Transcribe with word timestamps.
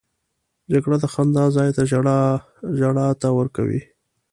جګړه 0.71 0.95
د 1.03 1.05
خندا 1.13 1.45
ځای 1.55 1.69
ژړا 2.79 3.07
ته 3.21 3.27
ورکوي 3.39 3.81